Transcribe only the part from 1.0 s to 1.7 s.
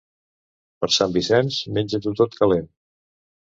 Vicenç,